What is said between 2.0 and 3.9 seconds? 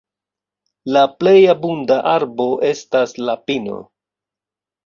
arbo estas la pino.